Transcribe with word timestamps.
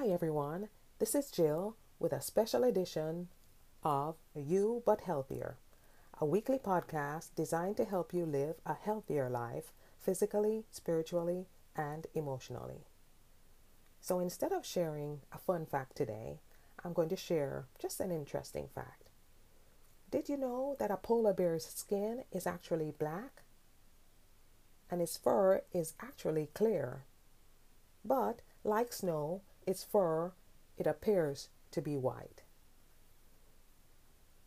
Hi 0.00 0.06
everyone, 0.10 0.68
this 1.00 1.16
is 1.16 1.28
Jill 1.28 1.74
with 1.98 2.12
a 2.12 2.20
special 2.20 2.62
edition 2.62 3.26
of 3.82 4.14
You 4.32 4.80
But 4.86 5.00
Healthier, 5.00 5.56
a 6.20 6.24
weekly 6.24 6.56
podcast 6.56 7.30
designed 7.34 7.78
to 7.78 7.84
help 7.84 8.14
you 8.14 8.24
live 8.24 8.54
a 8.64 8.74
healthier 8.74 9.28
life 9.28 9.72
physically, 9.98 10.66
spiritually, 10.70 11.46
and 11.74 12.06
emotionally. 12.14 12.84
So 14.00 14.20
instead 14.20 14.52
of 14.52 14.64
sharing 14.64 15.22
a 15.32 15.38
fun 15.38 15.66
fact 15.66 15.96
today, 15.96 16.38
I'm 16.84 16.92
going 16.92 17.08
to 17.08 17.16
share 17.16 17.66
just 17.80 17.98
an 17.98 18.12
interesting 18.12 18.68
fact. 18.72 19.10
Did 20.12 20.28
you 20.28 20.36
know 20.36 20.76
that 20.78 20.92
a 20.92 20.96
polar 20.96 21.32
bear's 21.32 21.66
skin 21.66 22.22
is 22.30 22.46
actually 22.46 22.94
black? 22.96 23.42
And 24.92 25.02
its 25.02 25.16
fur 25.16 25.62
is 25.72 25.94
actually 26.00 26.50
clear. 26.54 27.02
But, 28.04 28.42
like 28.62 28.92
snow, 28.92 29.40
its 29.68 29.84
fur, 29.84 30.32
it 30.78 30.86
appears 30.86 31.50
to 31.72 31.82
be 31.82 31.98
white. 31.98 32.42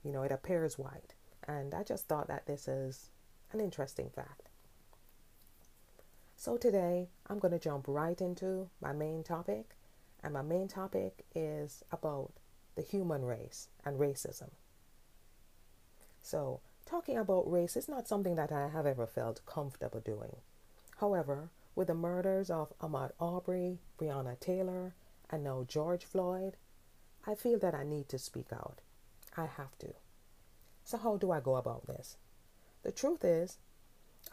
You 0.03 0.11
know, 0.11 0.23
it 0.23 0.31
appears 0.31 0.79
white. 0.79 1.13
And 1.47 1.75
I 1.75 1.83
just 1.83 2.07
thought 2.07 2.27
that 2.27 2.47
this 2.47 2.67
is 2.67 3.11
an 3.51 3.59
interesting 3.59 4.09
fact. 4.09 4.49
So 6.35 6.57
today 6.57 7.09
I'm 7.27 7.37
going 7.37 7.51
to 7.51 7.59
jump 7.59 7.85
right 7.87 8.19
into 8.19 8.69
my 8.81 8.93
main 8.93 9.23
topic. 9.23 9.75
And 10.23 10.33
my 10.33 10.41
main 10.41 10.67
topic 10.67 11.23
is 11.35 11.83
about 11.91 12.31
the 12.75 12.81
human 12.81 13.23
race 13.23 13.67
and 13.85 13.99
racism. 13.99 14.49
So, 16.23 16.61
talking 16.85 17.17
about 17.17 17.51
race 17.51 17.75
is 17.75 17.89
not 17.89 18.07
something 18.07 18.35
that 18.35 18.51
I 18.51 18.69
have 18.69 18.85
ever 18.85 19.07
felt 19.07 19.45
comfortable 19.45 19.99
doing. 19.99 20.37
However, 20.97 21.49
with 21.75 21.87
the 21.87 21.95
murders 21.95 22.51
of 22.51 22.77
Ahmaud 22.79 23.11
Arbery, 23.19 23.79
Breonna 23.99 24.39
Taylor, 24.39 24.93
and 25.31 25.43
now 25.43 25.65
George 25.67 26.03
Floyd, 26.05 26.57
I 27.25 27.35
feel 27.35 27.59
that 27.59 27.75
I 27.75 27.83
need 27.83 28.09
to 28.09 28.17
speak 28.19 28.51
out. 28.51 28.81
I 29.37 29.45
have 29.45 29.77
to. 29.79 29.93
So, 30.83 30.97
how 30.97 31.17
do 31.17 31.31
I 31.31 31.39
go 31.39 31.55
about 31.55 31.87
this? 31.87 32.17
The 32.83 32.91
truth 32.91 33.23
is, 33.23 33.57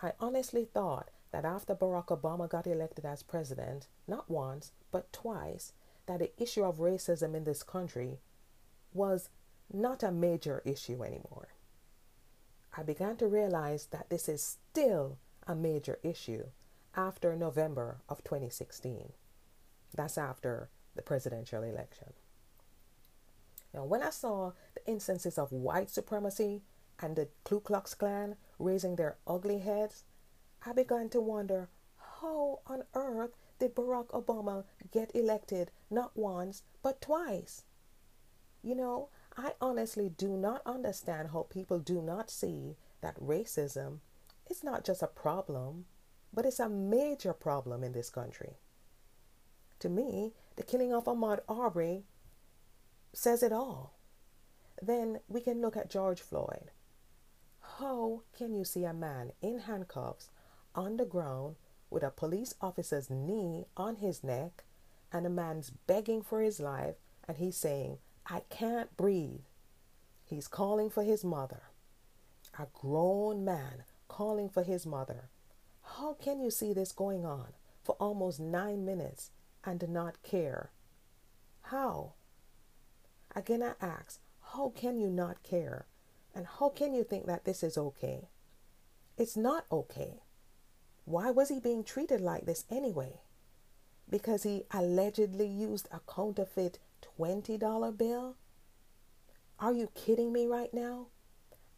I 0.02 0.12
honestly 0.18 0.64
thought 0.64 1.10
that 1.30 1.44
after 1.44 1.74
Barack 1.74 2.06
Obama 2.06 2.48
got 2.48 2.66
elected 2.66 3.05
as 3.05 3.22
president, 3.22 3.86
not 4.06 4.30
once, 4.30 4.72
but 4.90 5.12
twice, 5.12 5.72
that 6.06 6.18
the 6.18 6.42
issue 6.42 6.64
of 6.64 6.78
racism 6.78 7.34
in 7.34 7.44
this 7.44 7.62
country 7.62 8.18
was 8.92 9.28
not 9.72 10.02
a 10.02 10.10
major 10.10 10.62
issue 10.64 11.05
anymore. 11.05 11.48
I 12.77 12.83
began 12.83 13.16
to 13.16 13.27
realize 13.27 13.86
that 13.86 14.08
this 14.08 14.28
is 14.28 14.56
still 14.70 15.18
a 15.46 15.55
major 15.55 15.98
issue 16.02 16.44
after 16.96 17.36
November 17.36 17.98
of 18.08 18.24
2016. 18.24 19.12
That's 19.94 20.16
after 20.16 20.70
the 20.98 21.02
presidential 21.02 21.62
election. 21.62 22.12
Now, 23.72 23.84
when 23.84 24.02
I 24.02 24.10
saw 24.10 24.52
the 24.74 24.84
instances 24.91 25.38
of 25.38 25.52
white 25.52 25.90
supremacy 25.90 26.62
and 26.98 27.14
the 27.14 27.28
Ku 27.44 27.60
Klux 27.60 27.94
Klan 27.94 28.34
raising 28.58 28.96
their 28.96 29.16
ugly 29.24 29.60
heads, 29.60 30.02
I 30.66 30.72
began 30.72 31.08
to 31.10 31.20
wonder 31.20 31.68
how 32.20 32.60
on 32.66 32.82
earth 32.94 33.30
did 33.60 33.77
Barack 33.77 34.08
Obama 34.08 34.64
get 34.90 35.14
elected 35.14 35.70
not 35.88 36.16
once 36.16 36.62
but 36.82 37.00
twice? 37.00 37.62
You 38.60 38.74
know, 38.74 39.10
I 39.36 39.52
honestly 39.60 40.08
do 40.08 40.36
not 40.36 40.62
understand 40.66 41.28
how 41.28 41.46
people 41.48 41.78
do 41.78 42.02
not 42.02 42.28
see 42.28 42.77
that 43.02 43.20
racism 43.20 44.00
is 44.50 44.64
not 44.64 44.84
just 44.84 45.02
a 45.02 45.06
problem, 45.06 45.84
but 46.34 46.44
it's 46.44 46.58
a 46.58 46.68
major 46.68 47.33
problem 47.33 47.84
in 47.84 47.92
this 47.92 48.10
country. 48.10 48.56
To 49.78 49.88
me, 49.88 50.33
the 50.59 50.64
killing 50.64 50.92
of 50.92 51.05
Ahmaud 51.05 51.39
Arbery 51.48 52.02
says 53.13 53.45
it 53.45 53.52
all. 53.52 53.95
Then 54.83 55.20
we 55.29 55.41
can 55.41 55.63
look 55.63 55.77
at 55.77 55.89
George 55.89 56.20
Floyd. 56.20 56.73
How 57.79 58.23
can 58.36 58.52
you 58.55 58.64
see 58.64 58.83
a 58.83 58.92
man 58.92 59.30
in 59.41 59.61
handcuffs 59.61 60.30
on 60.74 60.97
the 60.97 61.05
ground 61.05 61.55
with 61.91 62.02
a 62.02 62.11
police 62.11 62.55
officer's 62.61 63.08
knee 63.08 63.67
on 63.77 63.97
his 63.97 64.24
neck 64.24 64.64
and 65.13 65.24
a 65.24 65.30
man's 65.30 65.70
begging 65.70 66.23
for 66.23 66.41
his 66.41 66.58
life 66.58 66.97
and 67.29 67.36
he's 67.36 67.57
saying, 67.57 67.98
I 68.27 68.41
can't 68.51 68.97
breathe. 68.97 69.47
He's 70.24 70.48
calling 70.48 70.91
for 70.91 71.05
his 71.05 71.24
mother. 71.24 71.63
A 72.58 72.67
grown 72.73 73.45
man 73.45 73.85
calling 74.08 74.48
for 74.48 74.64
his 74.64 74.85
mother. 74.85 75.30
How 75.83 76.14
can 76.14 76.41
you 76.41 76.51
see 76.51 76.73
this 76.73 76.91
going 76.91 77.24
on 77.24 77.52
for 77.85 77.95
almost 78.01 78.41
nine 78.41 78.85
minutes 78.85 79.30
and 79.68 79.89
not 79.89 80.23
care? 80.23 80.70
How? 81.62 82.14
Again, 83.36 83.62
I 83.62 83.74
ask, 83.84 84.20
how 84.55 84.73
can 84.74 84.98
you 84.98 85.11
not 85.11 85.42
care? 85.42 85.86
And 86.34 86.46
how 86.58 86.70
can 86.70 86.95
you 86.95 87.05
think 87.05 87.27
that 87.27 87.45
this 87.45 87.62
is 87.62 87.77
okay? 87.77 88.29
It's 89.17 89.36
not 89.36 89.67
okay. 89.70 90.23
Why 91.05 91.30
was 91.30 91.48
he 91.48 91.61
being 91.61 91.84
treated 91.84 92.20
like 92.20 92.46
this 92.46 92.64
anyway? 92.70 93.20
Because 94.08 94.45
he 94.45 94.64
allegedly 94.70 95.46
used 95.46 95.89
a 95.90 96.00
counterfeit 96.00 96.79
$20 97.18 97.96
bill? 97.96 98.36
Are 99.58 99.73
you 99.73 99.90
kidding 99.95 100.33
me 100.33 100.46
right 100.46 100.73
now? 100.73 101.08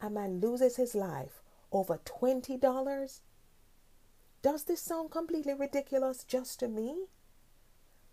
A 0.01 0.11
man 0.11 0.41
loses 0.41 0.77
his 0.77 0.95
life 0.95 1.43
over 1.72 1.99
$20? 2.05 3.21
Does 4.43 4.65
this 4.65 4.81
sound 4.81 5.11
completely 5.11 5.55
ridiculous 5.55 6.25
just 6.25 6.61
to 6.61 6.69
me? 6.69 7.07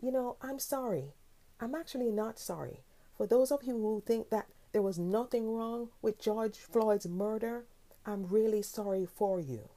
You 0.02 0.12
know, 0.12 0.38
I'm 0.42 0.60
sorry. 0.60 1.14
I'm 1.60 1.76
actually 1.76 2.12
not 2.12 2.40
sorry. 2.40 2.82
For 3.16 3.26
those 3.26 3.52
of 3.52 3.64
you 3.64 3.74
who 3.74 4.04
think 4.06 4.30
that 4.30 4.48
there 4.72 4.82
was 4.82 5.00
nothing 5.00 5.50
wrong 5.50 5.90
with 6.02 6.20
George 6.20 6.58
Floyd's 6.58 7.08
murder, 7.08 7.66
I'm 8.06 8.28
really 8.28 8.62
sorry 8.62 9.06
for 9.06 9.40
you 9.40 9.70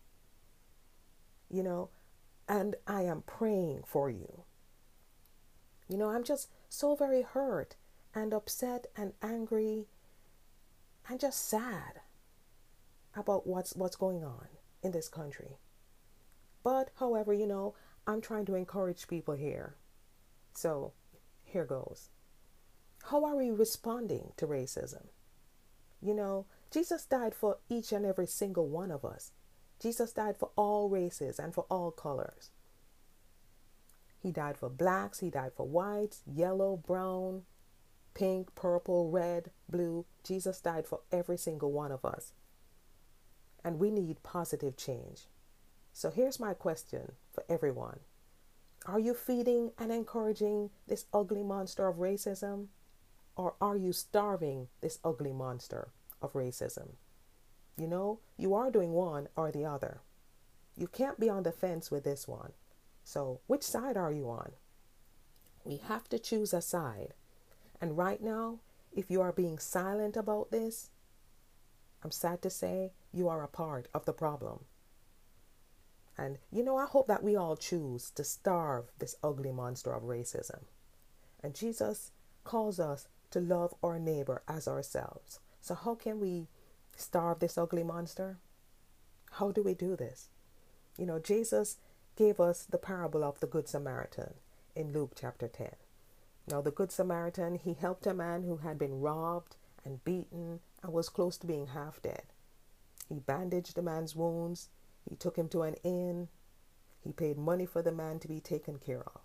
you 1.51 1.63
know, 1.63 1.91
and 2.49 2.77
I 2.87 3.03
am 3.03 3.23
praying 3.23 3.83
for 3.87 4.09
you. 4.09 4.45
You 5.89 5.99
know, 5.99 6.09
I'm 6.09 6.23
just 6.23 6.49
so 6.69 6.95
very 6.95 7.23
hurt 7.23 7.75
and 8.15 8.33
upset 8.33 8.87
and 8.97 9.13
angry 9.21 9.87
and 11.09 11.19
just 11.19 11.49
sad 11.49 12.01
about 13.17 13.47
what's 13.47 13.75
what's 13.75 13.97
going 13.97 14.23
on 14.25 14.47
in 14.83 14.93
this 14.93 15.09
country. 15.09 15.59
But 16.63 16.91
however, 17.01 17.33
you 17.33 17.47
know, 17.47 17.75
I'm 18.07 18.21
trying 18.21 18.47
to 18.47 18.55
encourage 18.55 19.09
people 19.09 19.35
here. 19.35 19.75
So, 20.55 20.93
here 21.45 21.65
goes. 21.65 22.11
How 23.05 23.25
are 23.25 23.37
we 23.37 23.51
responding 23.51 24.33
to 24.37 24.47
racism? 24.47 25.07
You 26.03 26.15
know, 26.15 26.47
Jesus 26.71 27.05
died 27.05 27.35
for 27.35 27.59
each 27.69 27.93
and 27.93 28.07
every 28.07 28.27
single 28.27 28.69
one 28.69 28.91
of 28.91 29.05
us. 29.05 29.33
Jesus 29.81 30.13
died 30.13 30.37
for 30.39 30.51
all 30.57 30.89
races 30.89 31.39
and 31.39 31.55
for 31.55 31.65
all 31.71 31.91
colors. 31.91 32.51
He 34.23 34.31
died 34.31 34.59
for 34.59 34.69
blacks, 34.69 35.21
he 35.21 35.31
died 35.31 35.53
for 35.57 35.67
whites, 35.67 36.23
yellow, 36.27 36.77
brown, 36.77 37.43
pink, 38.15 38.55
purple, 38.55 39.11
red, 39.11 39.51
blue. 39.69 40.05
Jesus 40.23 40.61
died 40.61 40.87
for 40.87 41.01
every 41.11 41.39
single 41.39 41.73
one 41.73 41.91
of 41.91 42.05
us. 42.05 42.33
And 43.65 43.79
we 43.79 43.91
need 43.91 44.23
positive 44.23 44.77
change. 44.77 45.27
So 45.93 46.11
here's 46.11 46.39
my 46.39 46.55
question 46.55 47.13
for 47.33 47.45
everyone 47.49 48.01
Are 48.87 48.99
you 48.99 49.15
feeding 49.15 49.73
and 49.79 49.93
encouraging 49.93 50.71
this 50.87 51.05
ugly 51.13 51.43
monster 51.43 51.87
of 51.87 51.97
racism? 51.97 52.69
Or 53.37 53.55
are 53.61 53.77
you 53.77 53.93
starving 53.93 54.69
this 54.81 54.99
ugly 55.05 55.33
monster 55.33 55.89
of 56.23 56.33
racism? 56.33 56.93
You 57.77 57.87
know, 57.87 58.21
you 58.37 58.55
are 58.55 58.71
doing 58.71 58.93
one 58.93 59.29
or 59.37 59.51
the 59.51 59.65
other. 59.65 60.01
You 60.77 60.87
can't 60.87 61.21
be 61.21 61.29
on 61.29 61.43
the 61.43 61.53
fence 61.53 61.91
with 61.91 62.05
this 62.05 62.27
one. 62.27 62.53
So, 63.05 63.41
which 63.47 63.63
side 63.63 63.97
are 63.97 64.13
you 64.13 64.29
on? 64.31 64.53
We 65.65 65.77
have 65.77 66.09
to 66.09 66.19
choose 66.19 66.53
a 66.55 66.63
side. 66.63 67.15
And 67.81 67.97
right 67.97 68.23
now, 68.23 68.61
if 68.93 69.11
you 69.11 69.21
are 69.21 69.33
being 69.33 69.59
silent 69.59 70.17
about 70.17 70.51
this, 70.51 70.91
I'm 72.03 72.11
sad 72.11 72.43
to 72.43 72.51
say 72.51 72.93
you 73.13 73.29
are 73.29 73.43
a 73.43 73.49
part 73.49 73.89
of 73.93 74.05
the 74.05 74.13
problem. 74.13 74.65
And 76.21 76.37
you 76.53 76.63
know, 76.63 76.77
I 76.77 76.85
hope 76.85 77.07
that 77.07 77.25
we 77.25 77.35
all 77.35 77.57
choose 77.57 78.11
to 78.11 78.25
starve 78.25 78.93
this 78.99 79.17
ugly 79.25 79.53
monster 79.53 79.91
of 79.91 80.03
racism. 80.03 80.65
And 81.43 81.55
Jesus 81.55 82.11
calls 82.45 82.79
us 82.79 83.09
to 83.31 83.41
love 83.41 83.73
our 83.83 83.99
neighbor 83.99 84.43
as 84.47 84.69
ourselves. 84.69 85.41
So, 85.63 85.75
how 85.75 85.95
can 85.95 86.21
we 86.21 86.49
starve 86.95 87.39
this 87.39 87.57
ugly 87.57 87.83
monster? 87.83 88.37
How 89.33 89.51
do 89.51 89.63
we 89.63 89.73
do 89.73 89.97
this? 89.97 90.29
You 90.99 91.07
know, 91.07 91.19
Jesus 91.19 91.79
gave 92.17 92.39
us 92.39 92.65
the 92.65 92.77
parable 92.77 93.25
of 93.25 93.41
the 93.41 93.47
Good 93.47 93.67
Samaritan 93.67 94.35
in 94.77 94.93
Luke 94.93 95.13
chapter 95.19 95.49
10. 95.49 95.71
Now, 96.49 96.61
the 96.61 96.71
Good 96.71 96.93
Samaritan, 96.93 97.55
he 97.55 97.73
helped 97.73 98.07
a 98.07 98.13
man 98.13 98.43
who 98.43 98.59
had 98.59 98.79
been 98.79 99.01
robbed 99.01 99.57
and 99.87 100.05
beaten 100.05 100.61
and 100.83 100.93
was 100.93 101.09
close 101.09 101.39
to 101.39 101.47
being 101.47 101.69
half 101.69 102.03
dead. 102.03 102.25
He 103.09 103.21
bandaged 103.21 103.75
the 103.75 103.83
man's 103.83 104.15
wounds, 104.15 104.69
he 105.11 105.17
took 105.17 105.37
him 105.37 105.49
to 105.49 105.63
an 105.63 105.75
inn, 105.83 106.29
he 107.03 107.13
paid 107.13 107.37
money 107.37 107.67
for 107.67 107.83
the 107.83 107.91
man 107.91 108.21
to 108.21 108.29
be 108.29 108.39
taken 108.41 108.79
care 108.79 109.03
of. 109.03 109.21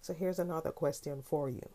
So 0.00 0.12
here's 0.12 0.40
another 0.40 0.72
question 0.72 1.22
for 1.22 1.48
you 1.48 1.70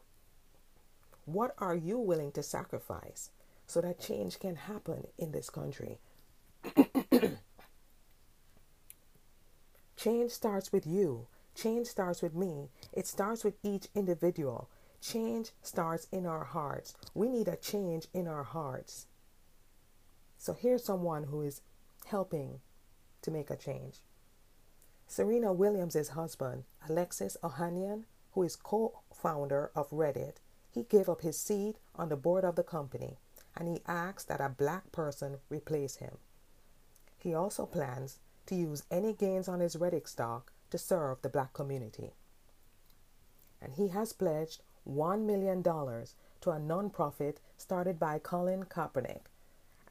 What 1.25 1.56
are 1.57 1.75
you 1.75 1.98
willing 1.98 2.34
to 2.34 2.44
sacrifice 2.44 3.30
so 3.66 3.80
that 3.81 4.01
change 4.01 4.40
can 4.40 4.57
happen 4.57 5.07
in 5.18 5.31
this 5.31 5.50
country? 5.50 6.00
change 9.96 10.31
starts 10.31 10.74
with 10.74 10.86
you. 10.86 11.28
Change 11.56 11.88
starts 11.88 12.22
with 12.22 12.36
me. 12.36 12.68
It 12.92 13.07
starts 13.07 13.46
with 13.46 13.56
each 13.63 13.88
individual. 13.96 14.69
Change 15.01 15.51
starts 15.62 16.07
in 16.12 16.25
our 16.25 16.44
hearts. 16.44 16.94
We 17.13 17.30
need 17.30 17.48
a 17.48 17.56
change 17.56 18.07
in 18.13 18.28
our 18.28 18.44
hearts. 18.44 19.07
So 20.38 20.54
here's 20.54 20.84
someone 20.84 21.24
who 21.24 21.42
is 21.42 21.62
helping 22.06 22.60
to 23.21 23.31
make 23.31 23.50
a 23.50 23.56
change. 23.56 24.00
Serena 25.07 25.51
Williams' 25.51 26.10
husband, 26.10 26.63
Alexis 26.88 27.36
Ohanian, 27.44 28.04
who 28.33 28.44
is 28.44 28.56
co 28.56 29.00
founder 29.13 29.71
of 29.75 29.89
Reddit, 29.89 30.36
he 30.71 30.83
gave 30.83 31.10
up 31.10 31.21
his 31.21 31.38
seat 31.38 31.77
on 31.95 32.10
the 32.10 32.16
board 32.16 32.44
of 32.44 32.56
the 32.56 32.63
company 32.63 33.18
and 33.56 33.68
he 33.68 33.81
asked 33.88 34.27
that 34.27 34.42
a 34.42 34.50
black 34.50 34.92
person 34.92 35.38
replace 35.50 35.98
him. 35.98 36.18
He 37.18 37.33
also 37.33 37.66
plans 37.66 38.19
to 38.45 38.56
use 38.56 38.83
any 38.89 39.13
gains 39.13 39.48
on 39.48 39.60
his 39.60 39.75
Reddit 39.75 40.07
stock 40.07 40.51
to 40.72 40.77
serve 40.77 41.22
the 41.22 41.30
black 41.30 41.54
community. 41.54 42.12
And 43.62 43.74
he 43.74 43.89
has 43.89 44.13
pledged 44.13 44.62
$1 44.88 45.25
million 45.25 45.62
to 45.62 46.51
a 46.51 46.60
nonprofit 46.60 47.38
started 47.57 48.00
by 48.00 48.19
Colin 48.19 48.63
Kaepernick. 48.63 49.24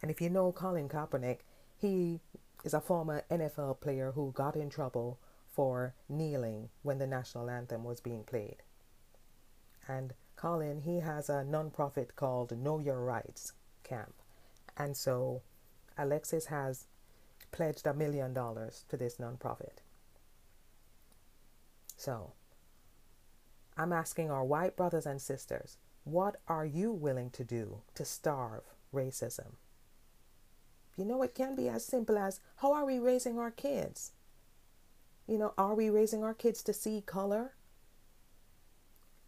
And 0.01 0.11
if 0.11 0.21
you 0.21 0.31
know 0.31 0.53
Colin 0.53 0.89
Kaepernick, 0.89 1.39
he 1.77 2.21
is 2.65 2.75
a 2.75 2.81
former 2.81 3.25
NFL 3.31 3.81
player 3.81 4.13
who 4.13 4.33
got 4.33 4.57
in 4.57 4.71
trouble 4.71 5.19
for 5.47 5.95
kneeling 6.09 6.69
when 6.83 6.99
the 6.99 7.07
national 7.07 7.51
anthem 7.51 7.85
was 7.85 8.01
being 8.01 8.25
played. 8.25 8.57
And 9.87 10.15
Colin, 10.37 10.83
he 10.83 11.01
has 11.01 11.29
a 11.29 11.45
nonprofit 11.49 12.15
called 12.15 12.57
Know 12.57 12.79
Your 12.79 13.03
Rights 13.05 13.53
Camp. 13.83 14.15
And 14.77 14.97
so 14.97 15.43
Alexis 15.97 16.47
has 16.47 16.87
pledged 17.51 17.87
a 17.87 17.95
million 17.95 18.33
dollars 18.35 18.85
to 18.89 18.97
this 18.97 19.17
nonprofit. 19.17 19.79
So 21.97 22.33
I'm 23.77 23.93
asking 23.93 24.31
our 24.31 24.45
white 24.45 24.77
brothers 24.77 25.07
and 25.07 25.21
sisters, 25.21 25.79
what 26.05 26.37
are 26.47 26.65
you 26.65 26.93
willing 26.93 27.31
to 27.31 27.45
do 27.45 27.83
to 27.95 28.05
starve 28.05 28.63
racism? 28.95 29.55
You 30.99 31.05
know, 31.05 31.23
it 31.23 31.33
can 31.33 31.55
be 31.55 31.69
as 31.69 31.85
simple 31.85 32.19
as 32.19 32.41
how 32.57 32.73
are 32.73 32.85
we 32.85 32.99
raising 32.99 33.39
our 33.39 33.53
kids? 33.53 34.11
You 35.29 35.39
know, 35.39 35.55
are 35.57 35.77
we 35.77 35.91
raising 35.91 36.25
our 36.25 36.35
kids 36.35 36.61
to 36.65 36.73
see 36.73 37.03
color? 37.07 37.55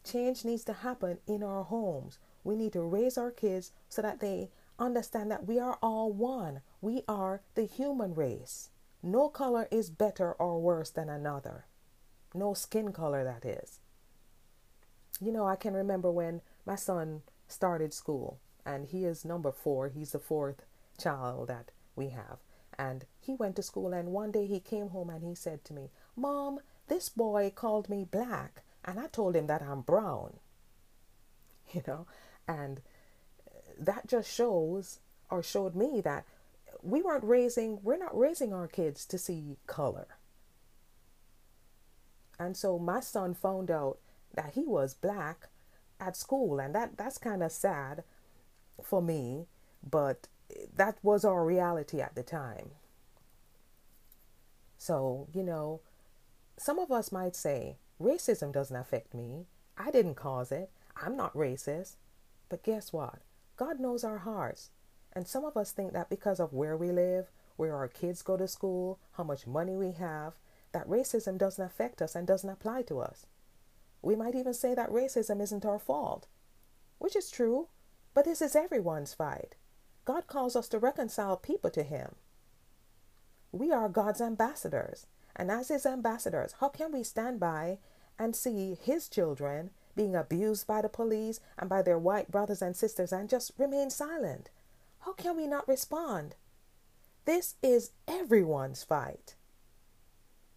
Change 0.02 0.44
needs 0.44 0.64
to 0.64 0.72
happen 0.72 1.18
in 1.28 1.44
our 1.44 1.62
homes. 1.62 2.18
We 2.42 2.56
need 2.56 2.72
to 2.72 2.82
raise 2.82 3.16
our 3.16 3.30
kids 3.30 3.70
so 3.88 4.02
that 4.02 4.18
they 4.18 4.50
understand 4.80 5.30
that 5.30 5.46
we 5.46 5.60
are 5.60 5.78
all 5.80 6.12
one. 6.12 6.62
We 6.80 7.04
are 7.06 7.42
the 7.54 7.66
human 7.66 8.14
race. 8.16 8.70
No 9.00 9.28
color 9.28 9.68
is 9.70 9.90
better 9.90 10.32
or 10.32 10.60
worse 10.60 10.90
than 10.90 11.08
another. 11.08 11.66
No 12.34 12.52
skin 12.52 12.92
color, 12.92 13.22
that 13.22 13.44
is. 13.44 13.78
You 15.20 15.30
know, 15.30 15.46
I 15.46 15.54
can 15.54 15.74
remember 15.74 16.10
when 16.10 16.40
my 16.66 16.74
son 16.74 17.22
started 17.46 17.94
school, 17.94 18.40
and 18.66 18.86
he 18.86 19.04
is 19.04 19.24
number 19.24 19.52
four. 19.52 19.88
He's 19.88 20.12
the 20.12 20.18
fourth 20.18 20.64
child 21.00 21.48
that 21.48 21.70
we 21.96 22.10
have. 22.10 22.38
And 22.78 23.04
he 23.20 23.34
went 23.34 23.56
to 23.56 23.62
school, 23.62 23.92
and 23.92 24.10
one 24.10 24.30
day 24.30 24.46
he 24.46 24.60
came 24.60 24.88
home 24.90 25.10
and 25.10 25.24
he 25.24 25.34
said 25.34 25.64
to 25.64 25.74
me, 25.74 25.90
Mom, 26.16 26.60
this 26.88 27.08
boy 27.08 27.52
called 27.54 27.88
me 27.88 28.06
black, 28.10 28.62
and 28.84 28.98
I 28.98 29.06
told 29.06 29.36
him 29.36 29.46
that 29.48 29.62
I'm 29.62 29.82
brown. 29.82 30.34
You 31.72 31.82
know, 31.86 32.06
and 32.48 32.80
that 33.78 34.08
just 34.08 34.28
shows 34.28 34.98
or 35.30 35.40
showed 35.40 35.76
me 35.76 36.00
that 36.00 36.24
we 36.82 37.00
weren't 37.00 37.22
raising, 37.22 37.78
we're 37.82 37.96
not 37.96 38.18
raising 38.18 38.52
our 38.52 38.66
kids 38.66 39.06
to 39.06 39.18
see 39.18 39.56
color. 39.68 40.08
And 42.40 42.56
so 42.56 42.78
my 42.78 43.00
son 43.00 43.34
found 43.34 43.70
out 43.70 43.98
that 44.34 44.54
he 44.54 44.62
was 44.62 44.94
black 44.94 45.48
at 46.00 46.16
school, 46.16 46.58
and 46.58 46.74
that, 46.74 46.96
that's 46.96 47.18
kind 47.18 47.42
of 47.42 47.52
sad 47.52 48.02
for 48.82 49.02
me, 49.02 49.46
but 49.88 50.26
that 50.80 50.96
was 51.02 51.26
our 51.26 51.44
reality 51.44 52.00
at 52.00 52.14
the 52.14 52.22
time. 52.22 52.70
So, 54.78 55.28
you 55.34 55.42
know, 55.42 55.82
some 56.56 56.78
of 56.78 56.90
us 56.90 57.12
might 57.12 57.36
say, 57.36 57.76
racism 58.00 58.50
doesn't 58.50 58.74
affect 58.74 59.12
me. 59.12 59.44
I 59.76 59.90
didn't 59.90 60.14
cause 60.14 60.50
it. 60.50 60.70
I'm 60.96 61.18
not 61.18 61.34
racist. 61.34 61.96
But 62.48 62.62
guess 62.62 62.94
what? 62.94 63.18
God 63.58 63.78
knows 63.78 64.04
our 64.04 64.20
hearts. 64.20 64.70
And 65.12 65.28
some 65.28 65.44
of 65.44 65.54
us 65.54 65.70
think 65.70 65.92
that 65.92 66.08
because 66.08 66.40
of 66.40 66.54
where 66.54 66.78
we 66.78 66.90
live, 66.90 67.30
where 67.56 67.76
our 67.76 67.86
kids 67.86 68.22
go 68.22 68.38
to 68.38 68.48
school, 68.48 68.98
how 69.18 69.24
much 69.24 69.46
money 69.46 69.76
we 69.76 69.92
have, 69.92 70.38
that 70.72 70.88
racism 70.88 71.36
doesn't 71.36 71.62
affect 71.62 72.00
us 72.00 72.14
and 72.14 72.26
doesn't 72.26 72.48
apply 72.48 72.84
to 72.84 73.00
us. 73.00 73.26
We 74.00 74.16
might 74.16 74.34
even 74.34 74.54
say 74.54 74.74
that 74.74 74.88
racism 74.88 75.42
isn't 75.42 75.66
our 75.66 75.78
fault, 75.78 76.26
which 76.96 77.14
is 77.14 77.30
true, 77.30 77.68
but 78.14 78.24
this 78.24 78.40
is 78.40 78.56
everyone's 78.56 79.12
fight. 79.12 79.56
God 80.04 80.26
calls 80.26 80.56
us 80.56 80.68
to 80.68 80.78
reconcile 80.78 81.36
people 81.36 81.70
to 81.70 81.82
Him. 81.82 82.14
We 83.52 83.72
are 83.72 83.88
God's 83.88 84.20
ambassadors. 84.20 85.06
And 85.36 85.50
as 85.50 85.68
His 85.68 85.86
ambassadors, 85.86 86.54
how 86.60 86.68
can 86.68 86.92
we 86.92 87.02
stand 87.02 87.40
by 87.40 87.78
and 88.18 88.34
see 88.34 88.76
His 88.80 89.08
children 89.08 89.70
being 89.96 90.14
abused 90.14 90.66
by 90.66 90.82
the 90.82 90.88
police 90.88 91.40
and 91.58 91.68
by 91.68 91.82
their 91.82 91.98
white 91.98 92.30
brothers 92.30 92.62
and 92.62 92.76
sisters 92.76 93.12
and 93.12 93.28
just 93.28 93.52
remain 93.58 93.90
silent? 93.90 94.50
How 95.00 95.12
can 95.12 95.36
we 95.36 95.46
not 95.46 95.68
respond? 95.68 96.34
This 97.24 97.56
is 97.62 97.92
everyone's 98.08 98.82
fight. 98.82 99.34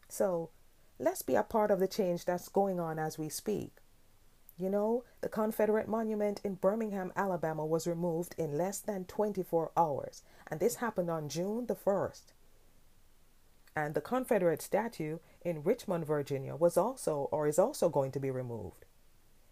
So 0.10 0.50
let's 1.00 1.22
be 1.22 1.36
a 1.36 1.44
part 1.44 1.72
of 1.72 1.80
the 1.80 1.88
change 1.88 2.25
that's 2.25 2.48
going 2.50 2.80
on 2.80 3.00
as 3.00 3.18
we 3.18 3.30
speak. 3.30 3.78
You 4.57 4.69
know, 4.69 5.03
the 5.21 5.29
Confederate 5.29 5.88
monument 5.88 6.39
in 6.44 6.55
Birmingham, 6.55 7.11
Alabama 7.15 7.65
was 7.65 7.88
removed 7.88 8.35
in 8.38 8.57
less 8.57 8.79
than 8.79 9.05
24 9.05 9.71
hours, 9.75 10.21
and 10.47 10.59
this 10.59 10.75
happened 10.75 11.09
on 11.09 11.27
June 11.27 11.65
the 11.65 11.75
1st. 11.75 12.33
And 13.75 13.95
the 13.95 14.01
Confederate 14.01 14.62
statue 14.62 15.17
in 15.43 15.63
Richmond, 15.63 16.05
Virginia 16.05 16.55
was 16.55 16.77
also 16.77 17.27
or 17.31 17.48
is 17.48 17.57
also 17.57 17.89
going 17.89 18.12
to 18.12 18.19
be 18.19 18.29
removed. 18.29 18.86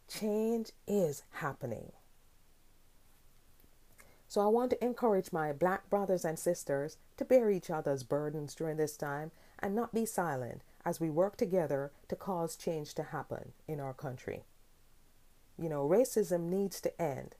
Change 0.08 0.72
is 0.88 1.24
happening. 1.32 1.92
So 4.28 4.40
I 4.40 4.48
want 4.48 4.70
to 4.70 4.86
encourage 4.86 5.34
my 5.34 5.52
black 5.52 5.90
brothers 5.90 6.24
and 6.24 6.38
sisters 6.38 6.98
to 7.18 7.26
bear 7.26 7.50
each 7.50 7.70
other's 7.70 8.04
burdens 8.04 8.54
during 8.54 8.78
this 8.78 8.96
time 8.96 9.32
and 9.60 9.76
not 9.76 9.94
be 9.94 10.06
silent 10.06 10.62
as 10.86 11.00
we 11.00 11.10
work 11.10 11.36
together 11.36 11.92
to 12.08 12.16
cause 12.16 12.56
change 12.56 12.94
to 12.94 13.04
happen 13.04 13.54
in 13.68 13.80
our 13.80 13.94
country. 13.94 14.44
You 15.62 15.70
know, 15.70 15.88
racism 15.88 16.50
needs 16.50 16.82
to 16.82 17.02
end. 17.02 17.36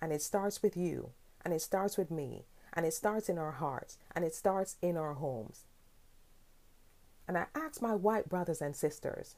And 0.00 0.12
it 0.12 0.22
starts 0.22 0.62
with 0.62 0.76
you. 0.76 1.10
And 1.44 1.52
it 1.52 1.60
starts 1.60 1.98
with 1.98 2.08
me. 2.08 2.44
And 2.72 2.86
it 2.86 2.94
starts 2.94 3.28
in 3.28 3.36
our 3.36 3.50
hearts. 3.50 3.98
And 4.14 4.24
it 4.24 4.32
starts 4.32 4.76
in 4.80 4.96
our 4.96 5.14
homes. 5.14 5.64
And 7.26 7.36
I 7.36 7.46
ask 7.54 7.82
my 7.82 7.94
white 7.96 8.28
brothers 8.28 8.62
and 8.62 8.76
sisters 8.76 9.34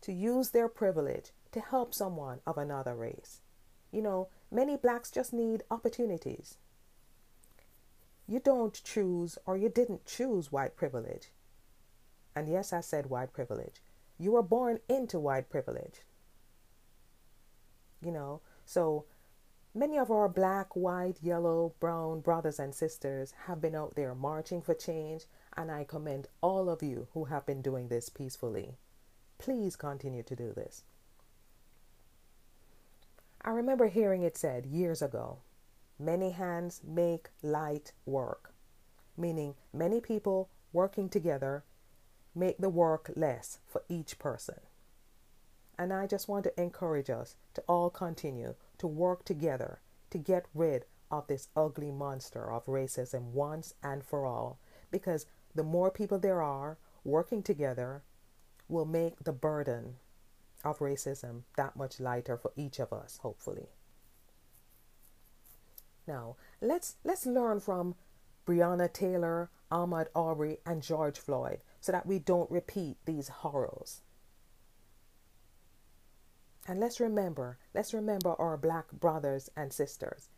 to 0.00 0.12
use 0.12 0.50
their 0.50 0.68
privilege 0.68 1.32
to 1.52 1.60
help 1.60 1.92
someone 1.92 2.40
of 2.46 2.56
another 2.56 2.94
race. 2.94 3.40
You 3.92 4.00
know, 4.00 4.28
many 4.50 4.76
blacks 4.76 5.10
just 5.10 5.32
need 5.32 5.62
opportunities. 5.70 6.56
You 8.26 8.40
don't 8.40 8.82
choose 8.82 9.36
or 9.44 9.58
you 9.58 9.68
didn't 9.68 10.06
choose 10.06 10.52
white 10.52 10.74
privilege. 10.74 11.28
And 12.34 12.48
yes, 12.48 12.72
I 12.72 12.80
said 12.80 13.06
white 13.06 13.32
privilege. 13.32 13.82
You 14.18 14.32
were 14.32 14.42
born 14.42 14.80
into 14.88 15.18
white 15.18 15.50
privilege 15.50 16.00
you 18.02 18.12
know. 18.12 18.40
So 18.64 19.04
many 19.74 19.98
of 19.98 20.10
our 20.10 20.28
black, 20.28 20.74
white, 20.74 21.18
yellow, 21.22 21.74
brown 21.80 22.20
brothers 22.20 22.58
and 22.58 22.74
sisters 22.74 23.32
have 23.46 23.60
been 23.60 23.74
out 23.74 23.94
there 23.94 24.14
marching 24.14 24.62
for 24.62 24.74
change, 24.74 25.24
and 25.56 25.70
I 25.70 25.84
commend 25.84 26.28
all 26.40 26.68
of 26.68 26.82
you 26.82 27.08
who 27.12 27.24
have 27.26 27.46
been 27.46 27.62
doing 27.62 27.88
this 27.88 28.08
peacefully. 28.08 28.76
Please 29.38 29.76
continue 29.76 30.22
to 30.22 30.36
do 30.36 30.52
this. 30.52 30.84
I 33.42 33.50
remember 33.50 33.86
hearing 33.86 34.22
it 34.22 34.36
said 34.36 34.66
years 34.66 35.02
ago 35.02 35.38
many 35.98 36.30
hands 36.30 36.82
make 36.84 37.28
light 37.42 37.92
work, 38.04 38.52
meaning 39.16 39.54
many 39.72 40.00
people 40.00 40.50
working 40.72 41.08
together 41.08 41.64
make 42.34 42.58
the 42.58 42.68
work 42.68 43.10
less 43.16 43.60
for 43.66 43.82
each 43.88 44.18
person. 44.18 44.60
And 45.78 45.92
I 45.92 46.06
just 46.06 46.28
want 46.28 46.44
to 46.44 46.60
encourage 46.60 47.10
us 47.10 47.36
to 47.54 47.62
all 47.68 47.90
continue 47.90 48.54
to 48.78 48.86
work 48.86 49.24
together 49.24 49.80
to 50.10 50.18
get 50.18 50.46
rid 50.54 50.86
of 51.10 51.26
this 51.26 51.48
ugly 51.56 51.90
monster 51.90 52.50
of 52.50 52.66
racism 52.66 53.32
once 53.32 53.74
and 53.82 54.02
for 54.04 54.26
all. 54.26 54.58
Because 54.90 55.26
the 55.54 55.62
more 55.62 55.90
people 55.90 56.18
there 56.18 56.42
are 56.42 56.78
working 57.04 57.42
together 57.42 58.02
will 58.68 58.84
make 58.84 59.22
the 59.22 59.32
burden 59.32 59.96
of 60.64 60.78
racism 60.78 61.42
that 61.56 61.76
much 61.76 62.00
lighter 62.00 62.36
for 62.36 62.52
each 62.56 62.78
of 62.78 62.92
us, 62.92 63.18
hopefully. 63.18 63.68
Now, 66.06 66.36
let's 66.60 66.96
let's 67.04 67.26
learn 67.26 67.60
from 67.60 67.94
Breonna 68.46 68.92
Taylor, 68.92 69.50
Ahmaud 69.70 70.06
Arbery, 70.14 70.58
and 70.64 70.82
George 70.82 71.18
Floyd 71.18 71.60
so 71.80 71.92
that 71.92 72.06
we 72.06 72.18
don't 72.18 72.50
repeat 72.50 72.96
these 73.04 73.28
horrors. 73.28 74.02
And 76.68 76.80
let's 76.80 76.98
remember, 76.98 77.58
let's 77.74 77.94
remember 77.94 78.34
our 78.40 78.56
black 78.56 78.90
brothers 78.90 79.48
and 79.56 79.72
sisters 79.72 80.28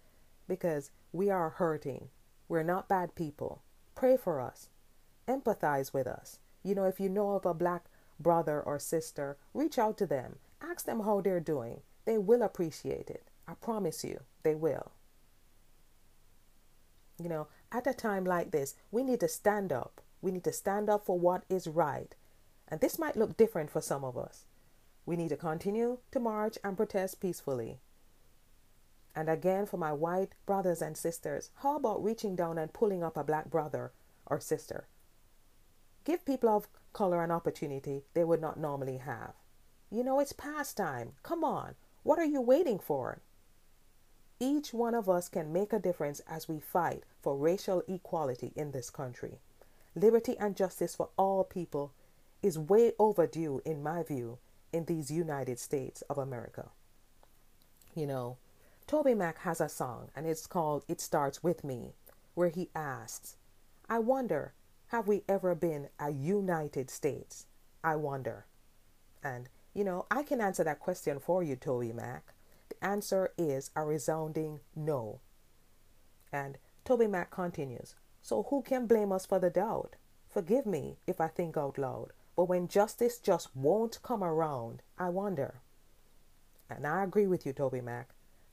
because 0.46 0.90
we 1.12 1.30
are 1.30 1.50
hurting. 1.50 2.08
We're 2.48 2.62
not 2.62 2.88
bad 2.88 3.14
people. 3.14 3.62
Pray 3.94 4.16
for 4.16 4.40
us. 4.40 4.68
Empathize 5.26 5.94
with 5.94 6.06
us. 6.06 6.38
You 6.62 6.74
know, 6.74 6.84
if 6.84 7.00
you 7.00 7.08
know 7.08 7.32
of 7.32 7.46
a 7.46 7.54
black 7.54 7.86
brother 8.20 8.60
or 8.60 8.78
sister, 8.78 9.38
reach 9.54 9.78
out 9.78 9.96
to 9.98 10.06
them. 10.06 10.36
Ask 10.60 10.84
them 10.84 11.00
how 11.00 11.20
they're 11.20 11.40
doing. 11.40 11.80
They 12.04 12.18
will 12.18 12.42
appreciate 12.42 13.10
it. 13.10 13.30
I 13.46 13.54
promise 13.54 14.04
you, 14.04 14.20
they 14.42 14.54
will. 14.54 14.92
You 17.20 17.28
know, 17.28 17.48
at 17.72 17.86
a 17.86 17.94
time 17.94 18.24
like 18.24 18.50
this, 18.50 18.74
we 18.90 19.02
need 19.02 19.20
to 19.20 19.28
stand 19.28 19.72
up. 19.72 20.00
We 20.20 20.30
need 20.30 20.44
to 20.44 20.52
stand 20.52 20.90
up 20.90 21.06
for 21.06 21.18
what 21.18 21.44
is 21.48 21.66
right. 21.66 22.14
And 22.68 22.80
this 22.80 22.98
might 22.98 23.16
look 23.16 23.36
different 23.36 23.70
for 23.70 23.80
some 23.80 24.04
of 24.04 24.16
us. 24.16 24.44
We 25.08 25.16
need 25.16 25.30
to 25.30 25.38
continue 25.38 26.00
to 26.10 26.20
march 26.20 26.58
and 26.62 26.76
protest 26.76 27.18
peacefully. 27.18 27.78
And 29.16 29.30
again, 29.30 29.64
for 29.64 29.78
my 29.78 29.90
white 29.90 30.34
brothers 30.44 30.82
and 30.82 30.98
sisters, 30.98 31.48
how 31.62 31.76
about 31.76 32.04
reaching 32.04 32.36
down 32.36 32.58
and 32.58 32.70
pulling 32.74 33.02
up 33.02 33.16
a 33.16 33.24
black 33.24 33.48
brother 33.48 33.92
or 34.26 34.38
sister? 34.38 34.86
Give 36.04 36.26
people 36.26 36.50
of 36.50 36.68
color 36.92 37.24
an 37.24 37.30
opportunity 37.30 38.02
they 38.12 38.22
would 38.22 38.42
not 38.42 38.60
normally 38.60 38.98
have. 38.98 39.32
You 39.90 40.04
know, 40.04 40.20
it's 40.20 40.34
past 40.34 40.76
time. 40.76 41.12
Come 41.22 41.42
on. 41.42 41.76
What 42.02 42.18
are 42.18 42.26
you 42.26 42.42
waiting 42.42 42.78
for? 42.78 43.22
Each 44.38 44.74
one 44.74 44.94
of 44.94 45.08
us 45.08 45.30
can 45.30 45.54
make 45.54 45.72
a 45.72 45.78
difference 45.78 46.20
as 46.28 46.50
we 46.50 46.60
fight 46.60 47.04
for 47.22 47.34
racial 47.34 47.82
equality 47.88 48.52
in 48.54 48.72
this 48.72 48.90
country. 48.90 49.38
Liberty 49.94 50.36
and 50.38 50.54
justice 50.54 50.94
for 50.94 51.08
all 51.16 51.44
people 51.44 51.94
is 52.42 52.58
way 52.58 52.92
overdue, 52.98 53.62
in 53.64 53.82
my 53.82 54.02
view, 54.02 54.36
in 54.72 54.84
these 54.84 55.10
United 55.10 55.58
States 55.58 56.02
of 56.02 56.18
America. 56.18 56.70
You 57.94 58.06
know, 58.06 58.36
TobyMac 58.86 59.38
has 59.38 59.60
a 59.60 59.68
song 59.68 60.10
and 60.14 60.26
it's 60.26 60.46
called 60.46 60.84
It 60.88 61.00
Starts 61.00 61.42
With 61.42 61.64
Me, 61.64 61.94
where 62.34 62.48
he 62.48 62.70
asks, 62.74 63.36
I 63.88 63.98
wonder, 63.98 64.52
have 64.88 65.06
we 65.06 65.22
ever 65.28 65.54
been 65.54 65.88
a 65.98 66.10
United 66.10 66.90
States? 66.90 67.46
I 67.84 67.96
wonder. 67.96 68.46
And, 69.22 69.48
you 69.74 69.84
know, 69.84 70.06
I 70.10 70.22
can 70.22 70.40
answer 70.40 70.64
that 70.64 70.80
question 70.80 71.18
for 71.18 71.42
you, 71.42 71.56
TobyMac. 71.56 72.20
The 72.68 72.84
answer 72.84 73.32
is 73.36 73.70
a 73.76 73.84
resounding 73.84 74.60
no. 74.74 75.20
And 76.32 76.58
TobyMac 76.84 77.30
continues, 77.30 77.94
So 78.22 78.44
who 78.50 78.62
can 78.62 78.86
blame 78.86 79.12
us 79.12 79.26
for 79.26 79.38
the 79.38 79.50
doubt? 79.50 79.96
Forgive 80.28 80.66
me 80.66 80.96
if 81.06 81.20
I 81.20 81.28
think 81.28 81.56
out 81.56 81.78
loud. 81.78 82.12
But 82.38 82.44
when 82.44 82.68
justice 82.68 83.18
just 83.18 83.48
won't 83.56 84.00
come 84.04 84.22
around, 84.22 84.82
I 84.96 85.08
wonder. 85.08 85.60
And 86.70 86.86
I 86.86 87.02
agree 87.02 87.26
with 87.26 87.44
you, 87.44 87.52
TobyMac. 87.52 88.04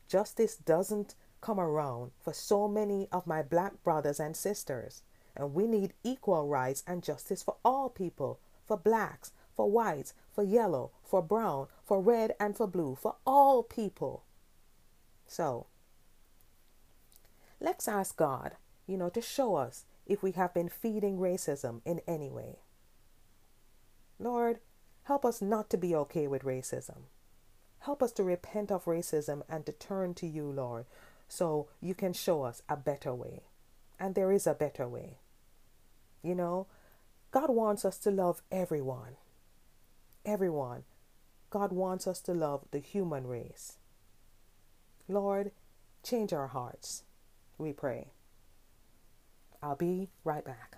Justice 0.08 0.56
doesn't 0.56 1.14
come 1.40 1.60
around 1.60 2.10
for 2.20 2.34
so 2.34 2.68
many 2.68 3.08
of 3.12 3.28
my 3.28 3.44
black 3.44 3.84
brothers 3.84 4.20
and 4.20 4.36
sisters. 4.36 5.04
And 5.36 5.54
we 5.54 5.68
need 5.68 5.94
equal 6.04 6.48
rights 6.48 6.84
and 6.88 7.04
justice 7.04 7.44
for 7.44 7.58
all 7.64 7.90
people, 7.90 8.40
for 8.66 8.76
blacks, 8.76 9.34
for 9.56 9.70
whites, 9.70 10.16
for 10.34 10.44
yellow, 10.44 10.90
for 11.04 11.22
brown, 11.22 11.68
for 11.84 12.02
red, 12.02 12.34
and 12.40 12.58
for 12.58 12.66
blue, 12.66 12.96
for 13.00 13.18
all 13.24 13.62
people. 13.62 14.24
So, 15.28 15.68
let's 17.60 17.88
ask 17.88 18.18
God, 18.18 18.56
you 18.88 18.98
know, 18.98 19.10
to 19.10 19.22
show 19.22 19.54
us 19.54 19.86
if 20.08 20.24
we 20.24 20.32
have 20.32 20.56
been 20.56 20.70
feeding 20.70 21.20
racism 21.20 21.82
in 21.86 22.02
any 22.08 22.32
way. 22.32 22.62
Lord, 24.20 24.60
help 25.04 25.26
us 25.26 25.42
not 25.42 25.70
to 25.70 25.78
be 25.78 25.96
okay 25.96 26.28
with 26.28 26.44
racism. 26.44 27.04
Help 27.80 28.02
us 28.02 28.12
to 28.14 28.24
repent 28.24 28.72
of 28.72 28.86
racism 28.86 29.44
and 29.50 29.66
to 29.66 29.72
turn 29.72 30.14
to 30.16 30.28
you, 30.28 30.46
Lord, 30.46 30.86
so 31.28 31.68
you 31.82 31.94
can 31.94 32.14
show 32.14 32.44
us 32.44 32.62
a 32.68 32.78
better 32.78 33.14
way. 33.14 33.44
And 34.00 34.16
there 34.16 34.32
is 34.32 34.48
a 34.48 34.54
better 34.54 34.88
way. 34.88 35.20
You 36.24 36.36
know, 36.36 36.68
God 37.32 37.50
wants 37.50 37.86
us 37.86 37.98
to 38.00 38.12
love 38.12 38.42
everyone. 38.52 39.18
Everyone. 40.26 40.84
God 41.50 41.72
wants 41.72 42.08
us 42.08 42.20
to 42.22 42.34
love 42.34 42.66
the 42.72 42.80
human 42.80 43.28
race. 43.28 43.78
Lord, 45.08 45.52
change 46.04 46.34
our 46.34 46.48
hearts, 46.48 47.04
we 47.58 47.72
pray. 47.72 48.12
I'll 49.62 49.76
be 49.76 50.10
right 50.24 50.44
back. 50.44 50.78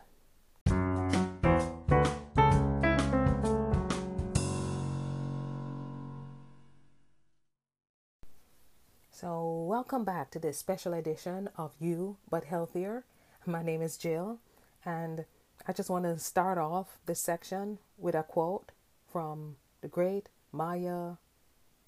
So, 9.28 9.66
welcome 9.68 10.06
back 10.06 10.32
to 10.32 10.40
this 10.40 10.58
special 10.58 10.94
edition 10.94 11.50
of 11.58 11.74
You 11.82 12.16
But 12.30 12.46
Healthier. 12.46 13.04
My 13.46 13.62
name 13.62 13.82
is 13.82 13.98
Jill, 13.98 14.40
and 14.86 15.26
I 15.68 15.74
just 15.74 15.90
want 15.90 16.06
to 16.06 16.18
start 16.18 16.58
off 16.58 16.98
this 17.08 17.20
section 17.20 17.80
with 17.98 18.16
a 18.16 18.24
quote 18.24 18.72
from 19.12 19.58
the 19.82 19.90
great 19.90 20.30
Maya 20.54 21.16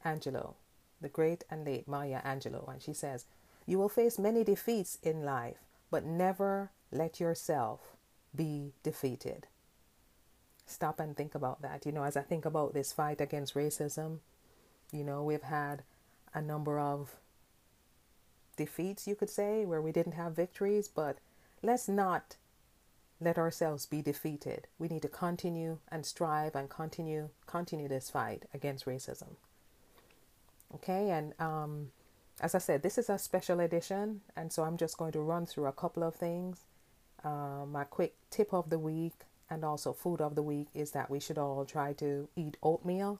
Angelou, 0.03 0.55
the 0.99 1.07
great 1.07 1.45
and 1.49 1.63
late 1.63 1.87
Maya 1.87 2.21
Angelou. 2.25 2.67
And 2.67 2.81
she 2.81 2.91
says, 2.91 3.23
You 3.65 3.77
will 3.77 3.87
face 3.87 4.19
many 4.19 4.43
defeats 4.43 4.97
in 5.01 5.23
life, 5.23 5.59
but 5.89 6.03
never 6.03 6.71
let 6.91 7.21
yourself 7.21 7.95
be 8.35 8.73
defeated. 8.83 9.47
Stop 10.65 10.99
and 10.99 11.15
think 11.15 11.35
about 11.35 11.61
that. 11.61 11.85
You 11.85 11.93
know, 11.93 12.03
as 12.03 12.17
I 12.17 12.21
think 12.21 12.43
about 12.43 12.73
this 12.73 12.91
fight 12.91 13.21
against 13.21 13.55
racism, 13.55 14.17
you 14.91 15.05
know, 15.05 15.23
we've 15.23 15.43
had 15.43 15.83
a 16.33 16.41
number 16.41 16.77
of 16.77 17.15
defeats, 18.59 19.07
you 19.07 19.15
could 19.15 19.29
say, 19.29 19.65
where 19.65 19.81
we 19.81 19.91
didn't 19.91 20.19
have 20.21 20.35
victories, 20.35 20.87
but 20.87 21.17
let's 21.63 21.87
not 21.87 22.35
let 23.21 23.37
ourselves 23.37 23.85
be 23.85 24.01
defeated. 24.01 24.67
We 24.77 24.89
need 24.89 25.01
to 25.03 25.07
continue 25.07 25.79
and 25.89 26.05
strive 26.05 26.55
and 26.55 26.69
continue 26.69 27.29
continue 27.47 27.87
this 27.87 28.09
fight 28.09 28.43
against 28.53 28.85
racism. 28.85 29.31
Okay, 30.75 31.09
and 31.09 31.33
um, 31.39 31.91
as 32.41 32.53
I 32.53 32.59
said, 32.59 32.83
this 32.83 32.97
is 32.97 33.09
a 33.09 33.17
special 33.17 33.59
edition, 33.61 34.21
and 34.35 34.51
so 34.53 34.63
I'm 34.63 34.77
just 34.77 34.97
going 34.97 35.13
to 35.13 35.21
run 35.21 35.45
through 35.45 35.67
a 35.67 35.79
couple 35.83 36.03
of 36.03 36.15
things. 36.15 36.65
Uh, 37.23 37.65
my 37.65 37.85
quick 37.85 38.15
tip 38.29 38.53
of 38.53 38.69
the 38.69 38.79
week 38.79 39.25
and 39.49 39.63
also 39.63 39.93
food 39.93 40.21
of 40.21 40.35
the 40.35 40.43
week 40.43 40.67
is 40.73 40.91
that 40.91 41.09
we 41.09 41.19
should 41.19 41.37
all 41.37 41.65
try 41.65 41.93
to 41.93 42.27
eat 42.35 42.57
oatmeal 42.61 43.19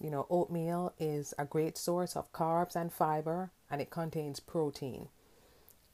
you 0.00 0.10
know, 0.10 0.26
oatmeal 0.28 0.92
is 0.98 1.32
a 1.38 1.44
great 1.44 1.78
source 1.78 2.16
of 2.16 2.32
carbs 2.32 2.76
and 2.76 2.92
fiber 2.92 3.50
and 3.70 3.80
it 3.80 3.90
contains 3.90 4.40
protein. 4.40 5.08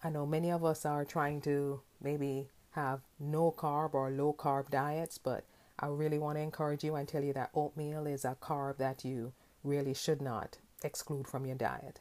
I 0.03 0.11
know 0.11 0.27
many 0.27 0.51
of 0.51 0.65
us 0.65 0.85
are 0.85 1.05
trying 1.05 1.41
to 1.43 1.81
maybe 2.01 2.49
have 2.73 3.01
no 3.21 3.53
carb 3.53 3.95
or 3.95 4.11
low 4.11 4.33
carb 4.33 4.71
diets, 4.71 5.19
but 5.19 5.45
I 5.79 5.87
really 5.87 6.19
want 6.19 6.37
to 6.39 6.43
encourage 6.43 6.85
you 6.85 6.95
and 6.97 7.07
tell 7.07 7.23
you 7.23 7.33
that 7.35 7.51
oatmeal 7.55 8.07
is 8.07 8.25
a 8.25 8.37
carb 8.41 8.79
that 8.79 9.05
you 9.05 9.33
really 9.63 9.95
should 9.95 10.21
not 10.21 10.59
exclude 10.83 11.29
from 11.29 11.47
your 11.47 11.57
diet. 11.57 12.01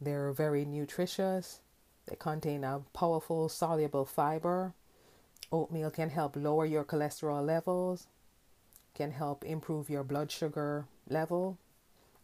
They're 0.00 0.32
very 0.32 0.64
nutritious. 0.64 1.60
They 2.06 2.16
contain 2.16 2.64
a 2.64 2.82
powerful 2.92 3.48
soluble 3.48 4.04
fiber. 4.04 4.74
Oatmeal 5.52 5.90
can 5.90 6.10
help 6.10 6.36
lower 6.36 6.64
your 6.64 6.84
cholesterol 6.84 7.44
levels, 7.44 8.06
can 8.94 9.10
help 9.10 9.44
improve 9.44 9.90
your 9.90 10.04
blood 10.04 10.30
sugar 10.30 10.86
level 11.08 11.58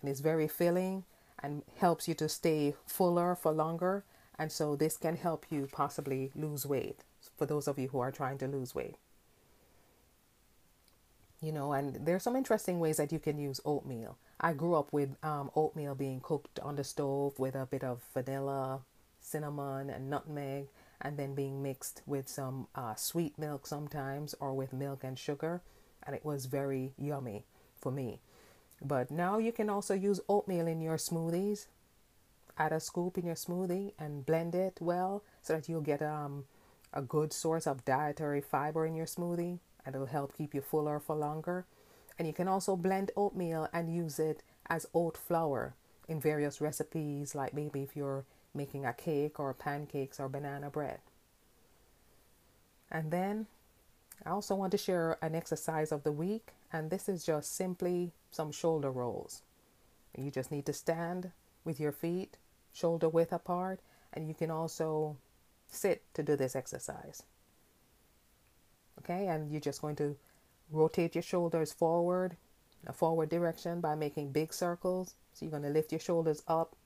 and 0.00 0.10
it's 0.10 0.20
very 0.20 0.48
filling 0.48 1.04
and 1.42 1.62
helps 1.76 2.08
you 2.08 2.14
to 2.14 2.28
stay 2.28 2.74
fuller 2.86 3.34
for 3.34 3.52
longer. 3.52 4.04
And 4.38 4.52
so 4.52 4.76
this 4.76 4.96
can 4.96 5.16
help 5.16 5.46
you 5.50 5.68
possibly 5.72 6.30
lose 6.34 6.66
weight 6.66 7.00
for 7.36 7.46
those 7.46 7.68
of 7.68 7.78
you 7.78 7.88
who 7.88 8.00
are 8.00 8.12
trying 8.12 8.38
to 8.38 8.46
lose 8.46 8.74
weight. 8.74 8.96
You 11.40 11.52
know 11.52 11.72
and 11.72 12.06
there's 12.06 12.22
some 12.22 12.36
interesting 12.36 12.80
ways 12.80 12.96
that 12.96 13.12
you 13.12 13.18
can 13.18 13.38
use 13.38 13.60
oatmeal. 13.64 14.16
I 14.40 14.52
grew 14.52 14.74
up 14.74 14.92
with 14.92 15.16
um, 15.22 15.50
oatmeal 15.54 15.94
being 15.94 16.20
cooked 16.20 16.58
on 16.60 16.76
the 16.76 16.84
stove 16.84 17.38
with 17.38 17.54
a 17.54 17.66
bit 17.66 17.84
of 17.84 18.02
vanilla 18.12 18.80
cinnamon 19.20 19.90
and 19.90 20.08
nutmeg 20.08 20.68
and 21.00 21.18
then 21.18 21.34
being 21.34 21.62
mixed 21.62 22.02
with 22.06 22.28
some 22.28 22.68
uh, 22.74 22.94
sweet 22.94 23.38
milk 23.38 23.66
sometimes 23.66 24.34
or 24.40 24.54
with 24.54 24.72
milk 24.72 25.04
and 25.04 25.18
sugar. 25.18 25.60
And 26.02 26.14
it 26.14 26.24
was 26.24 26.46
very 26.46 26.92
yummy 26.98 27.44
for 27.78 27.90
me. 27.92 28.20
But 28.82 29.10
now 29.10 29.38
you 29.38 29.52
can 29.52 29.70
also 29.70 29.94
use 29.94 30.20
oatmeal 30.28 30.66
in 30.66 30.80
your 30.80 30.96
smoothies. 30.96 31.66
Add 32.58 32.72
a 32.72 32.80
scoop 32.80 33.18
in 33.18 33.26
your 33.26 33.34
smoothie 33.34 33.92
and 33.98 34.24
blend 34.24 34.54
it 34.54 34.78
well 34.80 35.22
so 35.42 35.54
that 35.54 35.68
you'll 35.68 35.80
get 35.80 36.02
um, 36.02 36.44
a 36.92 37.02
good 37.02 37.32
source 37.32 37.66
of 37.66 37.84
dietary 37.84 38.40
fiber 38.40 38.86
in 38.86 38.94
your 38.94 39.06
smoothie 39.06 39.58
and 39.84 39.94
it'll 39.94 40.06
help 40.06 40.36
keep 40.36 40.54
you 40.54 40.60
fuller 40.60 40.98
for 40.98 41.14
longer. 41.14 41.66
And 42.18 42.26
you 42.26 42.34
can 42.34 42.48
also 42.48 42.76
blend 42.76 43.10
oatmeal 43.16 43.68
and 43.72 43.94
use 43.94 44.18
it 44.18 44.42
as 44.68 44.86
oat 44.94 45.16
flour 45.16 45.74
in 46.08 46.20
various 46.20 46.60
recipes, 46.60 47.34
like 47.34 47.52
maybe 47.52 47.82
if 47.82 47.94
you're 47.94 48.24
making 48.54 48.86
a 48.86 48.92
cake 48.92 49.38
or 49.38 49.52
pancakes 49.52 50.18
or 50.18 50.28
banana 50.28 50.70
bread. 50.70 50.98
And 52.90 53.10
then 53.10 53.46
I 54.24 54.30
also 54.30 54.54
want 54.54 54.72
to 54.72 54.78
share 54.78 55.18
an 55.20 55.34
exercise 55.34 55.92
of 55.92 56.04
the 56.04 56.12
week, 56.12 56.54
and 56.72 56.90
this 56.90 57.08
is 57.08 57.24
just 57.24 57.54
simply 57.54 58.12
some 58.36 58.52
shoulder 58.52 58.90
rolls. 58.90 59.42
You 60.16 60.30
just 60.30 60.52
need 60.52 60.66
to 60.66 60.72
stand 60.72 61.32
with 61.64 61.80
your 61.80 61.92
feet 61.92 62.36
shoulder 62.72 63.08
width 63.08 63.32
apart, 63.32 63.80
and 64.12 64.28
you 64.28 64.34
can 64.34 64.50
also 64.50 65.16
sit 65.66 66.02
to 66.14 66.22
do 66.22 66.36
this 66.36 66.54
exercise. 66.54 67.22
Okay, 69.00 69.26
and 69.28 69.50
you're 69.50 69.60
just 69.60 69.80
going 69.80 69.96
to 69.96 70.16
rotate 70.70 71.14
your 71.14 71.22
shoulders 71.22 71.72
forward, 71.72 72.36
a 72.86 72.92
forward 72.92 73.30
direction 73.30 73.80
by 73.80 73.94
making 73.94 74.32
big 74.32 74.52
circles. 74.52 75.14
So 75.32 75.44
you're 75.44 75.50
going 75.50 75.62
to 75.62 75.70
lift 75.70 75.92
your 75.92 76.00
shoulders 76.00 76.42
up 76.46 76.76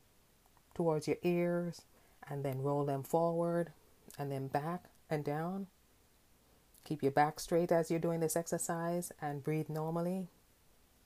towards 0.75 1.09
your 1.09 1.19
ears 1.23 1.83
and 2.29 2.45
then 2.45 2.63
roll 2.63 2.85
them 2.85 3.03
forward 3.03 3.73
and 4.19 4.31
then 4.31 4.47
back 4.49 4.85
and 5.09 5.25
down. 5.25 5.67
Keep 6.85 7.03
your 7.03 7.13
back 7.13 7.41
straight 7.41 7.73
as 7.73 7.91
you're 7.91 8.01
doing 8.01 8.21
this 8.21 8.37
exercise 8.37 9.13
and 9.21 9.45
breathe 9.45 9.69
normally. 9.69 10.29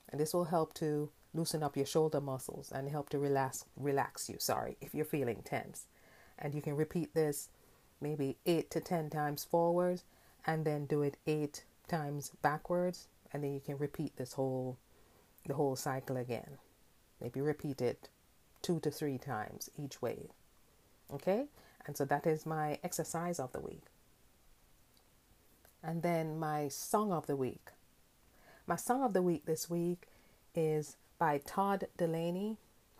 And 0.09 0.19
this 0.19 0.33
will 0.33 0.45
help 0.45 0.73
to 0.75 1.09
loosen 1.33 1.63
up 1.63 1.75
your 1.75 1.85
shoulder 1.85 2.21
muscles 2.21 2.71
and 2.71 2.89
help 2.89 3.09
to 3.09 3.19
relax 3.19 3.65
relax 3.75 4.29
you, 4.29 4.37
sorry, 4.39 4.77
if 4.81 4.93
you're 4.93 5.05
feeling 5.05 5.41
tense. 5.43 5.87
And 6.39 6.53
you 6.53 6.61
can 6.61 6.75
repeat 6.75 7.13
this 7.13 7.49
maybe 8.01 8.37
8 8.45 8.69
to 8.71 8.79
10 8.79 9.09
times 9.09 9.43
forwards 9.43 10.03
and 10.45 10.65
then 10.65 10.85
do 10.85 11.01
it 11.01 11.17
8 11.25 11.63
times 11.87 12.31
backwards 12.41 13.07
and 13.31 13.43
then 13.43 13.53
you 13.53 13.59
can 13.59 13.77
repeat 13.77 14.15
this 14.17 14.33
whole 14.33 14.77
the 15.45 15.53
whole 15.53 15.75
cycle 15.75 16.17
again. 16.17 16.57
Maybe 17.21 17.41
repeat 17.41 17.81
it 17.81 18.09
2 18.63 18.79
to 18.79 18.91
3 18.91 19.17
times 19.17 19.69
each 19.77 20.01
way. 20.01 20.29
Okay? 21.13 21.45
And 21.85 21.95
so 21.95 22.05
that 22.05 22.25
is 22.25 22.45
my 22.45 22.79
exercise 22.83 23.39
of 23.39 23.51
the 23.51 23.59
week. 23.59 23.83
And 25.83 26.01
then 26.01 26.39
my 26.39 26.67
song 26.69 27.11
of 27.11 27.27
the 27.27 27.35
week. 27.35 27.69
My 28.67 28.77
song 28.77 29.03
of 29.03 29.13
the 29.13 29.21
week 29.21 29.45
this 29.45 29.69
week 29.69 30.07
is 30.55 30.97
by 31.19 31.37
Todd 31.37 31.85
Dulaney 31.99 32.57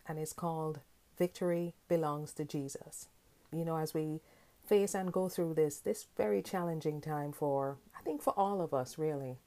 and 0.08 0.20
it's 0.20 0.32
called 0.32 0.80
Victory 1.18 1.74
Belongs 1.88 2.34
to 2.34 2.46
Jesus. 2.46 3.08
You 3.52 3.66
know, 3.66 3.78
as 3.78 3.92
we 3.92 4.22
face 4.64 4.94
and 4.94 5.12
go 5.12 5.28
through 5.28 5.56
this 5.56 5.80
this 5.80 6.06
very 6.18 6.44
challenging 6.44 7.02
time 7.02 7.32
for 7.32 7.78
I 7.98 8.04
think 8.04 8.22
for 8.22 8.32
all 8.38 8.62
of 8.62 8.76
us 8.76 9.00
really. 9.00 9.40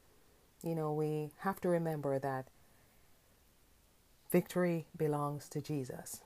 You 0.61 0.75
know, 0.75 0.93
we 0.93 1.31
have 1.39 1.61
to 1.61 1.69
remember 1.69 2.19
that 2.19 2.47
victory 4.29 4.87
belongs 4.97 5.49
to 5.51 5.61
Jesus 5.61 6.23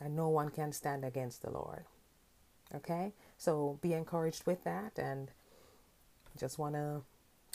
and 0.00 0.14
no 0.14 0.28
one 0.28 0.50
can 0.50 0.70
stand 0.70 1.04
against 1.04 1.42
the 1.42 1.50
Lord. 1.50 1.86
Okay? 2.72 3.14
So 3.36 3.80
be 3.82 3.94
encouraged 3.94 4.46
with 4.46 4.62
that 4.62 4.96
and 4.96 5.32
just 6.38 6.56
want 6.56 6.76
to 6.76 7.02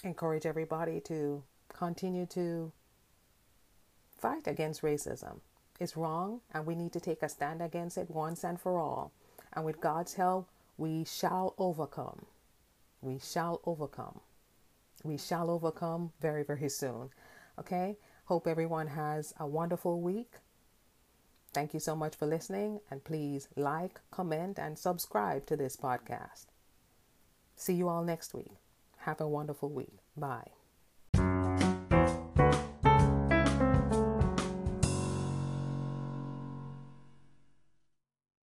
encourage 0.04 0.46
everybody 0.46 1.00
to 1.02 1.44
continue 1.74 2.26
to 2.28 2.72
fight 4.18 4.48
against 4.48 4.82
racism. 4.82 5.40
It's 5.80 5.96
wrong, 5.96 6.42
and 6.54 6.66
we 6.66 6.76
need 6.76 6.92
to 6.94 7.00
take 7.00 7.24
a 7.24 7.30
stand 7.30 7.62
against 7.62 7.98
it 7.98 8.10
once 8.10 8.44
and 8.44 8.60
for 8.60 8.78
all. 8.78 9.12
And 9.54 9.64
with 9.66 9.80
God's 9.80 10.14
help, 10.16 10.50
we 10.78 11.06
shall 11.06 11.56
overcome. 11.58 12.26
We 13.02 13.18
shall 13.20 13.62
overcome. 13.66 14.20
We 15.04 15.18
shall 15.18 15.50
overcome 15.50 16.12
very, 16.20 16.44
very 16.44 16.70
soon. 16.70 17.10
Okay? 17.58 17.98
Hope 18.26 18.46
everyone 18.46 18.88
has 18.88 19.34
a 19.40 19.48
wonderful 19.48 20.02
week. 20.02 20.34
Thank 21.54 21.74
you 21.74 21.80
so 21.80 21.96
much 21.96 22.16
for 22.16 22.28
listening, 22.28 22.80
and 22.92 23.04
please 23.04 23.48
like, 23.56 24.00
comment, 24.12 24.60
and 24.60 24.78
subscribe 24.78 25.48
to 25.48 25.58
this 25.58 25.76
podcast. 25.76 26.46
See 27.56 27.74
you 27.74 27.90
all 27.90 28.04
next 28.04 28.34
week. 28.34 28.52
Have 28.98 29.20
a 29.20 29.28
wonderful 29.28 29.70
week. 29.70 29.98
Bye. 30.16 30.59